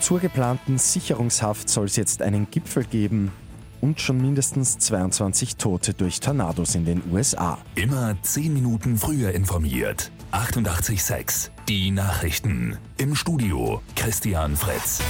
Zur 0.00 0.18
geplanten 0.18 0.78
Sicherungshaft 0.78 1.68
soll 1.68 1.84
es 1.84 1.96
jetzt 1.96 2.22
einen 2.22 2.50
Gipfel 2.50 2.84
geben 2.84 3.30
und 3.82 4.00
schon 4.00 4.20
mindestens 4.20 4.78
22 4.78 5.56
Tote 5.56 5.94
durch 5.94 6.20
Tornados 6.20 6.74
in 6.74 6.86
den 6.86 7.02
USA. 7.12 7.58
Immer 7.74 8.16
10 8.22 8.52
Minuten 8.52 8.96
früher 8.96 9.32
informiert. 9.32 10.10
88.6 10.32 11.50
Die 11.68 11.90
Nachrichten. 11.90 12.78
Im 12.96 13.14
Studio 13.14 13.82
Christian 13.94 14.56
Fritz. 14.56 15.00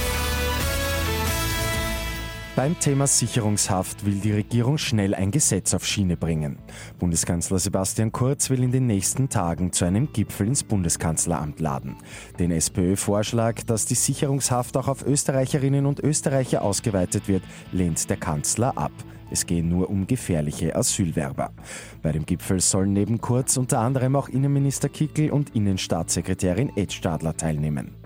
Beim 2.53 2.77
Thema 2.77 3.07
Sicherungshaft 3.07 4.05
will 4.05 4.15
die 4.15 4.33
Regierung 4.33 4.77
schnell 4.77 5.15
ein 5.15 5.31
Gesetz 5.31 5.73
auf 5.73 5.85
Schiene 5.85 6.17
bringen. 6.17 6.57
Bundeskanzler 6.99 7.59
Sebastian 7.59 8.11
Kurz 8.11 8.49
will 8.49 8.61
in 8.61 8.73
den 8.73 8.87
nächsten 8.87 9.29
Tagen 9.29 9.71
zu 9.71 9.85
einem 9.85 10.11
Gipfel 10.11 10.47
ins 10.47 10.61
Bundeskanzleramt 10.65 11.61
laden. 11.61 11.95
Den 12.39 12.51
SPÖ-Vorschlag, 12.51 13.63
dass 13.63 13.85
die 13.85 13.95
Sicherungshaft 13.95 14.75
auch 14.75 14.89
auf 14.89 15.05
Österreicherinnen 15.05 15.85
und 15.85 16.01
Österreicher 16.01 16.61
ausgeweitet 16.61 17.29
wird, 17.29 17.43
lehnt 17.71 18.09
der 18.09 18.17
Kanzler 18.17 18.77
ab. 18.77 18.91
Es 19.31 19.45
gehe 19.45 19.63
nur 19.63 19.89
um 19.89 20.05
gefährliche 20.05 20.75
Asylwerber. 20.75 21.53
Bei 22.01 22.11
dem 22.11 22.25
Gipfel 22.25 22.59
sollen 22.59 22.91
neben 22.91 23.21
Kurz 23.21 23.55
unter 23.55 23.79
anderem 23.79 24.17
auch 24.17 24.27
Innenminister 24.27 24.89
Kickel 24.89 25.31
und 25.31 25.55
Innenstaatssekretärin 25.55 26.75
Ed 26.75 26.91
Stadler 26.91 27.37
teilnehmen. 27.37 28.00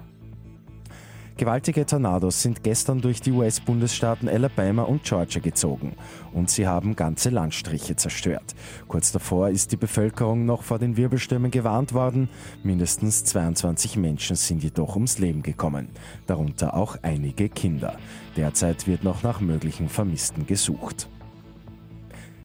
Gewaltige 1.38 1.86
Tornados 1.86 2.42
sind 2.42 2.64
gestern 2.64 3.02
durch 3.02 3.20
die 3.20 3.34
US-Bundesstaaten 3.34 4.30
Alabama 4.30 4.84
und 4.84 5.04
Georgia 5.04 5.42
gezogen 5.42 5.92
und 6.32 6.50
sie 6.50 6.66
haben 6.66 6.96
ganze 6.96 7.30
Landstriche 7.30 7.98
zerstört. 7.98 8.56
Kurz 8.88 9.12
davor 9.12 9.50
ist 9.50 9.74
die 9.74 9.76
Bevölkerung 9.76 10.46
noch 10.46 10.64
vor 10.64 10.80
den 10.80 10.96
Wirbelstürmen 10.96 11.52
gewarnt 11.52 11.92
worden. 11.92 12.30
Mindestens 12.64 13.26
22 13.26 13.98
Menschen 13.98 14.38
sind 14.38 14.64
jedoch 14.64 14.96
ums 14.96 15.20
Leben 15.20 15.44
gekommen, 15.44 15.90
darunter 16.26 16.74
auch 16.74 16.96
einige 17.02 17.50
Kinder. 17.50 17.98
Derzeit 18.38 18.88
wird 18.88 19.04
noch 19.04 19.22
nach 19.22 19.42
möglichen 19.42 19.90
Vermissten 19.90 20.48
gesucht. 20.48 21.10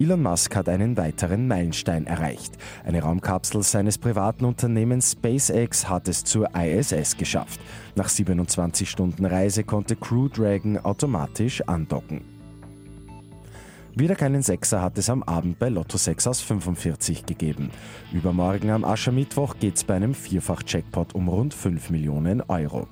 Elon 0.00 0.22
Musk 0.22 0.56
hat 0.56 0.70
einen 0.70 0.96
weiteren 0.96 1.46
Meilenstein 1.46 2.06
erreicht. 2.06 2.54
Eine 2.84 3.02
Raumkapsel 3.02 3.62
seines 3.62 3.98
privaten 3.98 4.46
Unternehmens 4.46 5.12
SpaceX 5.12 5.90
hat 5.90 6.08
es 6.08 6.24
zur 6.24 6.48
ISS 6.54 7.18
geschafft. 7.18 7.60
Nach 7.96 8.08
27 8.08 8.88
Stunden 8.88 9.26
Reise 9.26 9.62
konnte 9.62 9.96
Crew 9.96 10.28
Dragon 10.28 10.78
automatisch 10.78 11.60
andocken. 11.68 12.39
Wieder 13.96 14.14
keinen 14.14 14.42
Sechser 14.42 14.80
hat 14.82 14.98
es 14.98 15.10
am 15.10 15.24
Abend 15.24 15.58
bei 15.58 15.68
Lotto 15.68 15.98
6 15.98 16.28
aus 16.28 16.40
45 16.40 17.26
gegeben. 17.26 17.70
Übermorgen 18.12 18.70
am 18.70 18.84
Aschermittwoch 18.84 19.56
geht 19.58 19.76
es 19.76 19.84
bei 19.84 19.94
einem 19.94 20.14
Vierfach-Jackpot 20.14 21.14
um 21.16 21.28
rund 21.28 21.52
5 21.54 21.90
Millionen 21.90 22.40
Euro. 22.42 22.86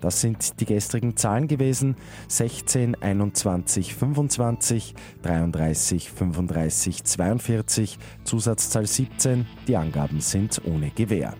Das 0.00 0.20
sind 0.20 0.60
die 0.60 0.64
gestrigen 0.64 1.16
Zahlen 1.16 1.48
gewesen: 1.48 1.96
16, 2.28 2.94
21, 2.94 3.94
25, 3.94 4.94
33, 5.22 6.10
35, 6.10 7.02
42, 7.02 7.98
Zusatzzahl 8.22 8.86
17. 8.86 9.46
Die 9.66 9.76
Angaben 9.76 10.20
sind 10.20 10.62
ohne 10.64 10.90
Gewähr. 10.90 11.34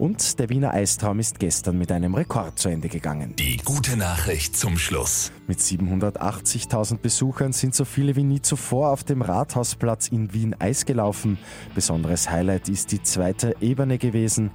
Und 0.00 0.38
der 0.38 0.48
Wiener 0.48 0.72
Eistraum 0.72 1.18
ist 1.18 1.38
gestern 1.38 1.76
mit 1.76 1.92
einem 1.92 2.14
Rekord 2.14 2.58
zu 2.58 2.70
Ende 2.70 2.88
gegangen. 2.88 3.36
Die 3.36 3.58
gute 3.58 3.98
Nachricht 3.98 4.56
zum 4.56 4.78
Schluss. 4.78 5.30
Mit 5.46 5.58
780.000 5.58 6.96
Besuchern 6.96 7.52
sind 7.52 7.74
so 7.74 7.84
viele 7.84 8.16
wie 8.16 8.22
nie 8.22 8.40
zuvor 8.40 8.92
auf 8.92 9.04
dem 9.04 9.20
Rathausplatz 9.20 10.08
in 10.08 10.32
Wien 10.32 10.56
Eis 10.58 10.86
gelaufen. 10.86 11.36
Besonderes 11.74 12.30
Highlight 12.30 12.70
ist 12.70 12.92
die 12.92 13.02
zweite 13.02 13.54
Ebene 13.60 13.98
gewesen. 13.98 14.52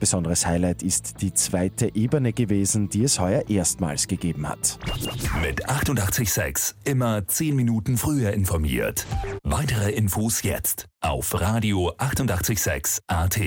Besonderes 0.00 0.44
Highlight 0.46 0.82
ist 0.82 1.22
die 1.22 1.32
zweite 1.32 1.94
Ebene 1.96 2.34
gewesen, 2.34 2.90
die 2.90 3.04
es 3.04 3.18
heuer 3.18 3.48
erstmals 3.48 4.06
gegeben 4.06 4.46
hat. 4.46 4.78
Mit 5.40 5.66
886 5.66 6.76
immer 6.84 7.26
10 7.26 7.56
Minuten 7.56 7.96
früher 7.96 8.34
informiert. 8.34 9.06
Weitere 9.44 9.92
Infos 9.92 10.42
jetzt 10.42 10.88
auf 11.00 11.40
Radio 11.40 11.94
886 11.96 12.98
AT. 13.06 13.40